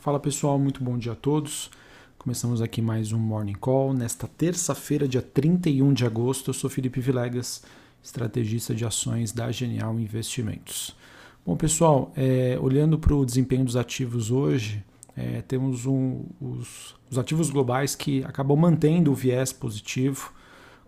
[0.00, 1.70] Fala pessoal, muito bom dia a todos.
[2.16, 6.48] Começamos aqui mais um Morning Call nesta terça-feira, dia 31 de agosto.
[6.48, 7.62] Eu sou Felipe Vilegas,
[8.02, 10.96] estrategista de ações da Genial Investimentos.
[11.44, 14.82] Bom, pessoal, é, olhando para o desempenho dos ativos hoje,
[15.14, 20.32] é, temos um, os, os ativos globais que acabam mantendo o viés positivo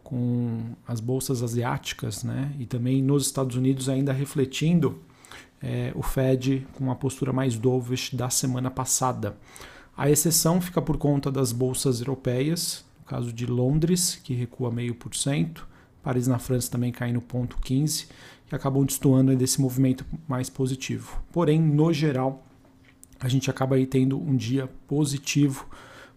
[0.03, 5.03] com as bolsas asiáticas né, e também nos Estados Unidos ainda refletindo
[5.63, 9.37] é, o Fed com uma postura mais dovish da semana passada.
[9.97, 14.95] A exceção fica por conta das bolsas europeias, no caso de Londres, que recua meio
[14.95, 15.69] por cento,
[16.03, 18.09] Paris na França também caindo 0,15,
[18.47, 21.23] que acabam destoando desse movimento mais positivo.
[21.31, 22.45] Porém, no geral,
[23.21, 25.67] a gente acaba aí tendo um dia positivo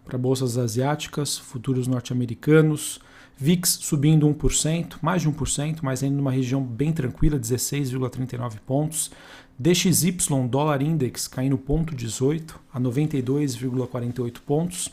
[0.06, 3.00] para bolsas asiáticas, futuros norte-americanos,
[3.36, 9.10] VIX subindo 1%, mais de 1%, mas ainda numa região bem tranquila, 16,39 pontos.
[9.58, 10.16] DXY,
[10.48, 14.88] dólar index, caindo 0,18 a 92,48 pontos.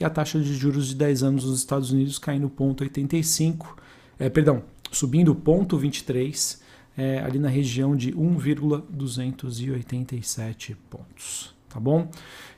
[0.00, 3.76] E a taxa de juros de 10 anos nos Estados Unidos caindo 0,85,
[4.18, 6.58] é, perdão, subindo 0,23,
[6.96, 11.54] é, ali na região de 1,287 pontos.
[11.68, 12.08] Tá bom?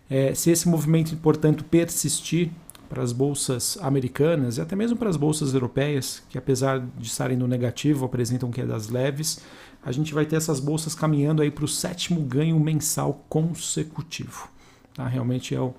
[0.09, 2.51] É, se esse movimento, portanto, persistir,
[2.89, 7.37] para as bolsas americanas e até mesmo para as bolsas europeias, que apesar de estarem
[7.37, 9.41] no negativo, apresentam quedas leves,
[9.85, 14.49] a gente vai ter essas bolsas caminhando aí para o sétimo ganho mensal consecutivo.
[14.95, 15.07] Tá?
[15.07, 15.75] Realmente é, o,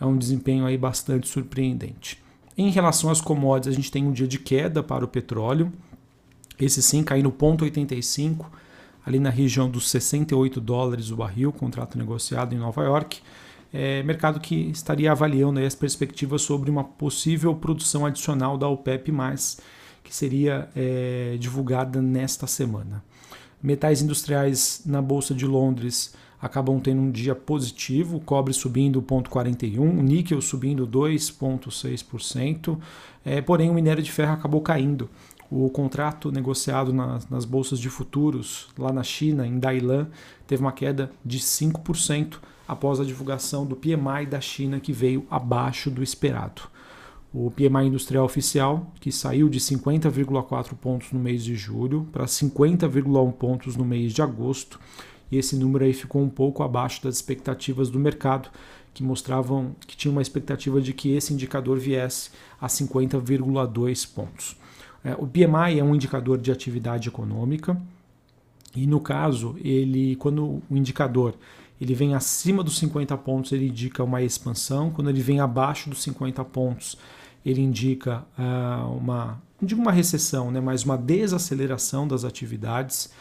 [0.00, 2.22] é um desempenho aí bastante surpreendente.
[2.56, 5.72] Em relação às commodities, a gente tem um dia de queda para o petróleo,
[6.60, 8.46] esse sim caindo 0,85,
[9.04, 13.20] ali na região dos 68 dólares o barril, contrato negociado em Nova York
[13.72, 19.12] é, mercado que estaria avaliando as perspectivas sobre uma possível produção adicional da OPEP+,
[20.04, 23.02] que seria é, divulgada nesta semana.
[23.62, 30.02] Metais industriais na Bolsa de Londres acabam tendo um dia positivo, cobre subindo 0,41, o
[30.02, 32.76] níquel subindo 2,6%,
[33.24, 35.08] é, porém o minério de ferro acabou caindo.
[35.54, 40.08] O contrato negociado nas, nas bolsas de futuros lá na China, em Dailan,
[40.46, 45.90] teve uma queda de 5%, após a divulgação do PMI da China, que veio abaixo
[45.90, 46.62] do esperado.
[47.34, 53.32] O PMI industrial oficial, que saiu de 50,4 pontos no mês de julho para 50,1
[53.32, 54.80] pontos no mês de agosto,
[55.30, 58.48] e esse número aí ficou um pouco abaixo das expectativas do mercado,
[58.94, 64.56] que mostravam que tinha uma expectativa de que esse indicador viesse a 50,2 pontos.
[65.04, 67.80] É, o PMI é um indicador de atividade econômica
[68.74, 71.34] e no caso ele, quando o indicador
[71.80, 74.88] ele vem acima dos 50 pontos, ele indica uma expansão.
[74.88, 76.96] Quando ele vem abaixo dos 50 pontos,
[77.44, 83.12] ele indica uh, uma, não digo uma recessão, né, mas uma desaceleração das atividades.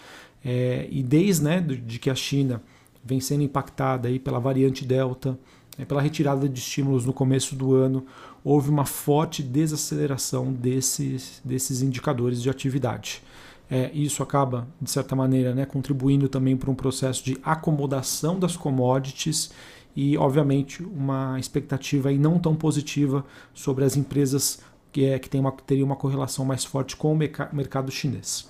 [0.46, 2.62] É, e desde né, de que a China
[3.04, 5.40] vem sendo impactada aí pela variante Delta,
[5.88, 8.06] pela retirada de estímulos no começo do ano,
[8.44, 13.22] houve uma forte desaceleração desses, desses indicadores de atividade.
[13.70, 18.58] É, isso acaba, de certa maneira, né, contribuindo também para um processo de acomodação das
[18.58, 19.52] commodities
[19.96, 24.60] e, obviamente, uma expectativa não tão positiva sobre as empresas
[24.92, 28.50] que, é, que tem uma, teriam uma correlação mais forte com o mercado chinês.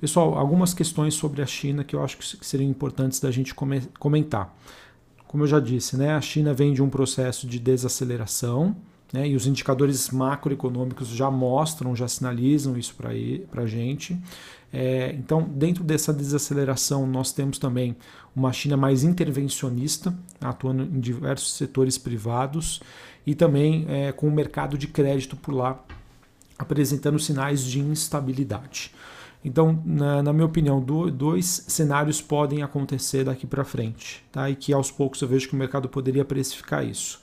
[0.00, 3.54] Pessoal, algumas questões sobre a China que eu acho que seriam importantes da gente
[3.98, 4.56] comentar.
[5.30, 8.74] Como eu já disse, né, a China vem de um processo de desaceleração,
[9.12, 14.20] né, e os indicadores macroeconômicos já mostram, já sinalizam isso para a gente.
[14.72, 17.94] É, então, dentro dessa desaceleração, nós temos também
[18.34, 22.80] uma China mais intervencionista, atuando em diversos setores privados,
[23.24, 25.80] e também é, com o mercado de crédito por lá
[26.58, 28.92] apresentando sinais de instabilidade.
[29.44, 34.50] Então, na, na minha opinião, do, dois cenários podem acontecer daqui para frente, tá?
[34.50, 37.20] e que aos poucos eu vejo que o mercado poderia precificar isso.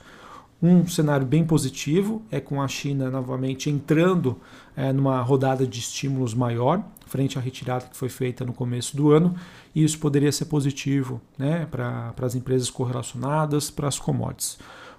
[0.60, 4.36] Um cenário bem positivo é com a China novamente entrando
[4.76, 9.12] é, numa rodada de estímulos maior, frente à retirada que foi feita no começo do
[9.12, 9.36] ano,
[9.72, 14.58] e isso poderia ser positivo né, para as empresas correlacionadas, para as commodities.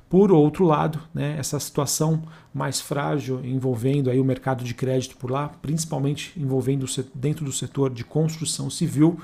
[0.10, 5.30] Por outro lado, né, essa situação mais frágil envolvendo aí o mercado de crédito por
[5.30, 9.20] lá, principalmente envolvendo dentro do setor de construção civil,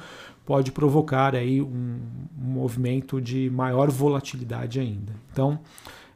[0.46, 2.00] pode provocar aí um,
[2.38, 5.12] movimento de maior volatilidade ainda.
[5.32, 5.60] Então,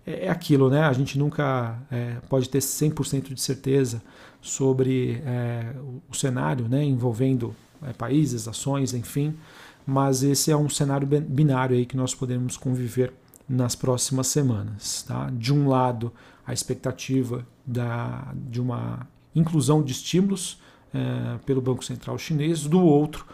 [0.05, 0.83] é, é aquilo, né?
[0.83, 4.03] A gente nunca é, pode ter 100% de certeza
[4.39, 5.73] sobre é,
[6.07, 6.83] o cenário, né?
[6.83, 9.33] Envolvendo é, países, ações, enfim.
[9.83, 13.11] Mas esse é um cenário binário aí que nós podemos conviver
[13.49, 15.03] nas próximas semanas.
[15.03, 15.31] Tá?
[15.33, 16.13] De um lado,
[16.45, 20.59] a expectativa da, de uma inclusão de estímulos
[20.93, 23.25] é, pelo Banco Central Chinês, do outro,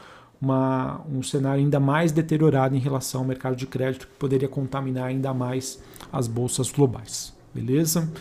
[0.41, 5.05] uma, um cenário ainda mais deteriorado em relação ao mercado de crédito, que poderia contaminar
[5.05, 5.81] ainda mais
[6.11, 7.33] as bolsas globais.
[7.53, 8.11] Beleza?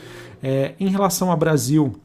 [0.42, 2.00] É, em relação ao Brasil,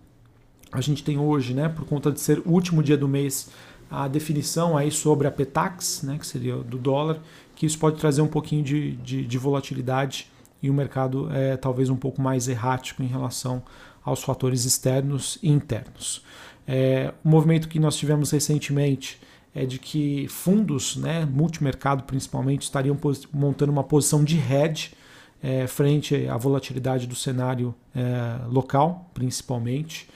[0.71, 3.49] a gente tem hoje, né, por conta de ser o último dia do mês,
[3.89, 7.19] a definição aí sobre a PETAX, né, que seria do dólar,
[7.59, 10.31] que isso pode trazer um pouquinho de, de, de volatilidade
[10.63, 13.61] e o mercado é talvez um pouco mais errático em relação
[14.01, 16.23] aos fatores externos e internos.
[16.65, 19.19] É, o movimento que nós tivemos recentemente
[19.53, 22.97] é de que fundos, né, multimercado principalmente, estariam
[23.33, 24.93] montando uma posição de hedge
[25.43, 30.07] é, frente à volatilidade do cenário é, local, principalmente.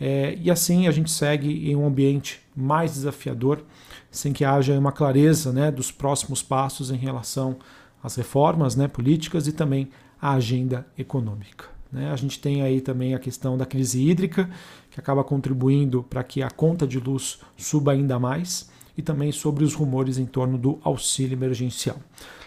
[0.00, 3.62] É, e assim a gente segue em um ambiente mais desafiador,
[4.10, 7.56] sem que haja uma clareza né, dos próximos passos em relação
[8.02, 9.88] às reformas né, políticas e também
[10.20, 11.66] à agenda econômica.
[11.90, 12.10] Né?
[12.10, 14.50] A gente tem aí também a questão da crise hídrica,
[14.90, 19.64] que acaba contribuindo para que a conta de luz suba ainda mais, e também sobre
[19.64, 21.96] os rumores em torno do auxílio emergencial.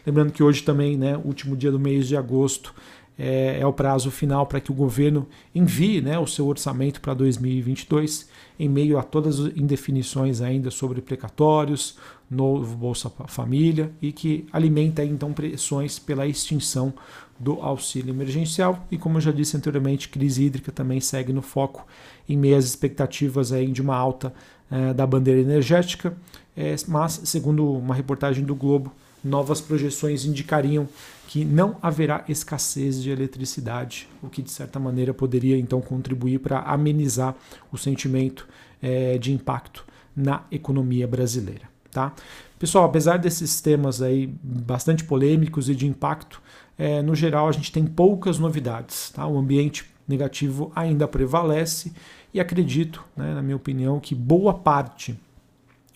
[0.05, 2.73] Lembrando que hoje também, né, último dia do mês de agosto,
[3.17, 7.13] é, é o prazo final para que o governo envie né, o seu orçamento para
[7.13, 8.29] 2022,
[8.59, 11.97] em meio a todas as indefinições ainda sobre precatórios,
[12.29, 16.93] novo Bolsa Família e que alimenta então pressões pela extinção
[17.39, 18.85] do auxílio emergencial.
[18.91, 21.85] E como eu já disse anteriormente, crise hídrica também segue no foco
[22.27, 24.33] em meio às expectativas aí de uma alta
[24.69, 26.17] eh, da bandeira energética,
[26.55, 28.91] eh, mas segundo uma reportagem do Globo,
[29.27, 30.87] novas projeções indicariam
[31.27, 36.59] que não haverá escassez de eletricidade, o que de certa maneira poderia então contribuir para
[36.61, 37.35] amenizar
[37.71, 38.47] o sentimento
[38.81, 39.85] é, de impacto
[40.15, 41.69] na economia brasileira.
[41.91, 42.13] Tá?
[42.57, 46.41] Pessoal, apesar desses temas aí bastante polêmicos e de impacto,
[46.77, 49.09] é, no geral a gente tem poucas novidades.
[49.09, 49.27] Tá?
[49.27, 51.91] O ambiente negativo ainda prevalece
[52.33, 55.17] e acredito, né, na minha opinião, que boa parte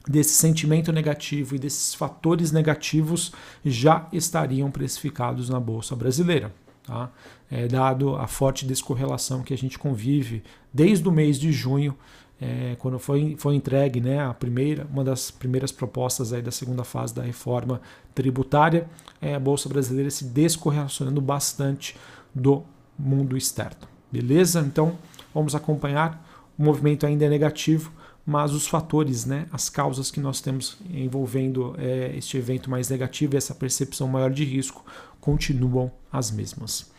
[0.08, 3.32] desse sentimento negativo e desses fatores negativos
[3.64, 6.54] já estariam precificados na Bolsa Brasileira.
[6.84, 7.12] Tá?
[7.50, 10.44] É, dado a forte descorrelação que a gente convive
[10.74, 11.96] desde o mês de junho,
[12.42, 16.84] é, quando foi, foi entregue né, a primeira, uma das primeiras propostas aí da segunda
[16.84, 17.80] fase da reforma
[18.16, 18.88] tributária,
[19.22, 21.96] é, a Bolsa Brasileira se descorrelacionando bastante
[22.34, 22.64] do
[22.98, 23.88] mundo externo.
[24.12, 24.62] Beleza?
[24.62, 24.98] Então
[25.34, 26.28] vamos acompanhar.
[26.58, 27.92] O movimento ainda é negativo,
[28.26, 33.34] mas os fatores, né, as causas que nós temos envolvendo é, este evento mais negativo
[33.34, 34.86] e essa percepção maior de risco
[35.20, 36.92] continuam as mesmas.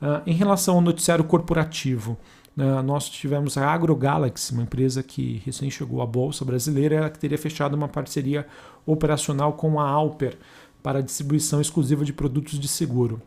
[0.00, 2.16] Uh, em relação ao noticiário corporativo,
[2.56, 7.18] uh, nós tivemos a AgroGalaxy, uma empresa que recém chegou à Bolsa Brasileira, ela que
[7.18, 8.46] teria fechado uma parceria
[8.86, 10.38] operacional com a Alper
[10.82, 13.20] para distribuição exclusiva de produtos de seguro.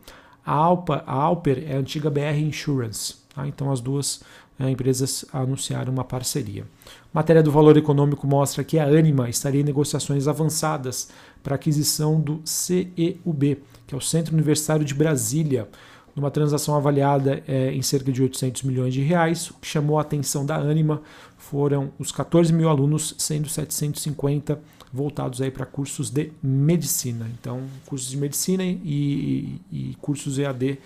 [0.44, 3.46] A, Alpa, a Alper é a antiga BR Insurance, tá?
[3.46, 4.22] então as duas
[4.58, 6.64] uh, empresas anunciaram uma parceria.
[7.12, 11.08] Matéria do Valor Econômico mostra que a Anima estaria em negociações avançadas
[11.42, 15.68] para aquisição do CEUB, que é o Centro Universitário de Brasília,
[16.14, 19.50] numa transação avaliada é, em cerca de 800 milhões de reais.
[19.50, 21.02] O que chamou a atenção da Anima
[21.38, 24.60] foram os 14 mil alunos, sendo 750
[24.92, 27.30] voltados aí para cursos de medicina.
[27.40, 30.78] Então, cursos de medicina e, e, e cursos EAD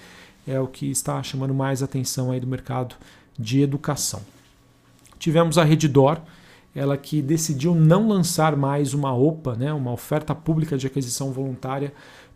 [0.46, 2.94] é o que está chamando mais atenção aí do mercado
[3.38, 4.20] de educação.
[5.18, 6.20] Tivemos a Redditor,
[6.74, 11.92] ela que decidiu não lançar mais uma OPA, né, uma oferta pública de aquisição voluntária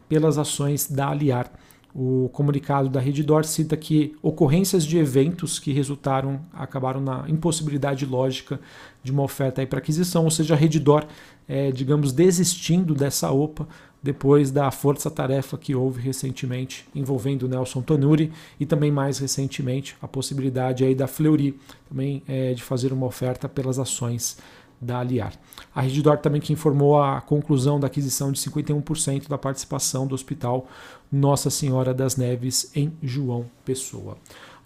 [0.09, 1.52] pelas ações da Aliar.
[1.95, 8.61] O comunicado da Redditor cita que ocorrências de eventos que resultaram, acabaram na impossibilidade lógica
[9.02, 11.05] de uma oferta para aquisição, ou seja, a Redditor,
[11.49, 13.67] é, digamos, desistindo dessa OPA
[14.02, 20.85] depois da força-tarefa que houve recentemente envolvendo Nelson Tonuri e também mais recentemente a possibilidade
[20.85, 24.38] aí da Fleury também é, de fazer uma oferta pelas ações
[24.80, 25.35] da Aliar.
[25.75, 30.66] A Redditor também que informou a conclusão da aquisição de 51% da participação do Hospital
[31.12, 34.16] Nossa Senhora das Neves em João Pessoa.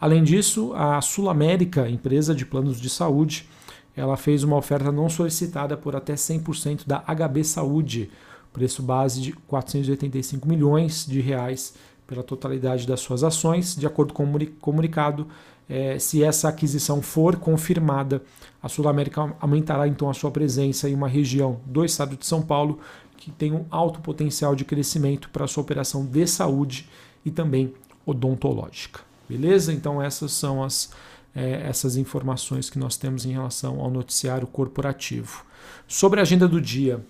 [0.01, 3.49] Além disso, a Sul América, empresa de planos de saúde,
[3.97, 8.11] ela fez uma oferta não solicitada por até 100% da HB Saúde,
[8.55, 11.75] preço base de 485 milhões de reais
[12.07, 13.75] pela totalidade das suas ações.
[13.75, 15.27] De acordo com o comunicado,
[15.69, 18.23] é, se essa aquisição for confirmada,
[18.63, 22.41] a Sul América aumentará então a sua presença em uma região do estado de São
[22.41, 22.79] Paulo
[23.17, 26.89] que tem um alto potencial de crescimento para sua operação de saúde
[27.25, 27.75] e também
[28.07, 29.01] odontológica.
[29.29, 29.73] Beleza?
[29.73, 30.91] Então essas são as
[31.35, 35.45] é, essas informações que nós temos em relação ao noticiário corporativo.
[35.89, 37.05] Sobre a agenda do dia,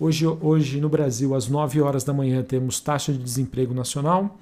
[0.00, 4.38] Hoje, hoje no Brasil, às 9 horas da manhã, temos taxa de desemprego nacional.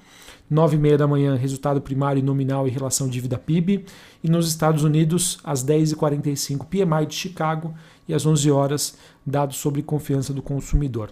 [0.50, 3.86] 9 e meia da manhã, resultado primário nominal em relação dívida PIB.
[4.22, 7.74] E nos Estados Unidos, às 10h45, PMI de Chicago.
[8.06, 11.10] E às 11 horas, dados sobre confiança do consumidor.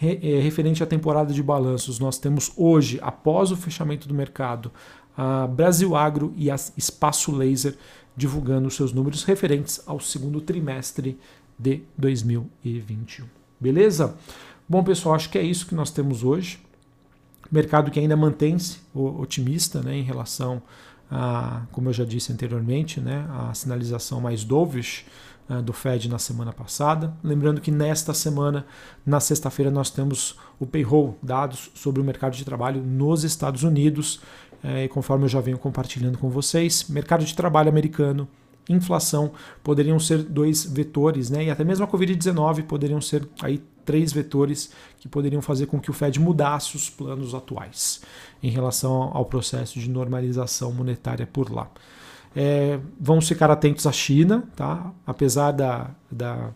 [0.00, 4.70] É, referente à temporada de balanços, nós temos hoje, após o fechamento do mercado,
[5.16, 7.74] a Brasil Agro e a Espaço Laser
[8.14, 11.18] divulgando seus números referentes ao segundo trimestre
[11.58, 13.35] de 2021.
[13.60, 14.14] Beleza?
[14.68, 16.58] Bom, pessoal, acho que é isso que nós temos hoje.
[17.50, 20.60] Mercado que ainda mantém-se otimista né, em relação
[21.10, 25.06] a, como eu já disse anteriormente, né, a sinalização mais dovish
[25.48, 27.14] uh, do Fed na semana passada.
[27.22, 28.66] Lembrando que nesta semana,
[29.04, 34.16] na sexta-feira, nós temos o payroll, dados sobre o mercado de trabalho nos Estados Unidos.
[34.64, 38.28] Uh, e conforme eu já venho compartilhando com vocês, mercado de trabalho americano
[38.68, 39.32] inflação
[39.62, 41.44] poderiam ser dois vetores, né?
[41.44, 45.90] E até mesmo a Covid-19 poderiam ser aí três vetores que poderiam fazer com que
[45.90, 48.02] o Fed mudasse os planos atuais
[48.42, 51.70] em relação ao processo de normalização monetária por lá.
[52.34, 54.92] É, vamos ficar atentos à China, tá?
[55.06, 56.50] Apesar da, da,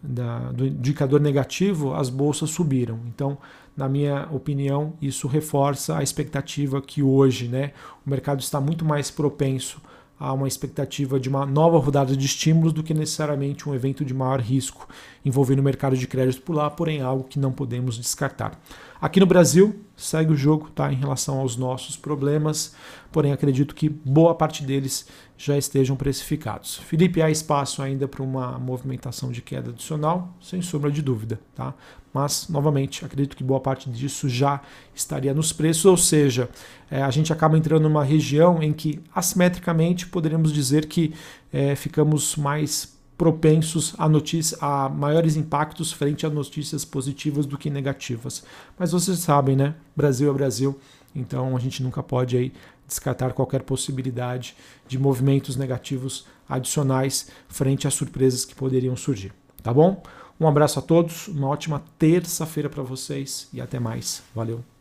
[0.00, 3.00] da, do indicador negativo, as bolsas subiram.
[3.08, 3.38] Então,
[3.76, 7.72] na minha opinião, isso reforça a expectativa que hoje, né,
[8.06, 9.80] o mercado está muito mais propenso
[10.18, 14.12] há uma expectativa de uma nova rodada de estímulos do que necessariamente um evento de
[14.12, 14.88] maior risco
[15.24, 18.60] envolvendo o mercado de crédito por lá, porém algo que não podemos descartar.
[19.00, 22.74] Aqui no Brasil, segue o jogo tá, em relação aos nossos problemas,
[23.12, 25.06] porém acredito que boa parte deles
[25.38, 26.78] já estejam precificados.
[26.78, 31.38] Felipe, há espaço ainda para uma movimentação de queda adicional, sem sombra de dúvida.
[31.54, 31.72] Tá?
[32.12, 34.60] Mas, novamente, acredito que boa parte disso já
[34.92, 36.50] estaria nos preços, ou seja,
[36.90, 41.14] é, a gente acaba entrando numa região em que, assimetricamente, poderíamos dizer que
[41.52, 47.70] é, ficamos mais propensos a, notícia, a maiores impactos frente a notícias positivas do que
[47.70, 48.42] negativas.
[48.76, 49.74] Mas vocês sabem, né?
[49.94, 50.78] Brasil é Brasil,
[51.14, 52.52] então a gente nunca pode aí
[52.88, 54.56] descartar qualquer possibilidade
[54.88, 59.32] de movimentos negativos adicionais frente às surpresas que poderiam surgir.
[59.62, 60.02] Tá bom?
[60.40, 64.22] Um abraço a todos, uma ótima terça-feira para vocês e até mais.
[64.34, 64.77] Valeu!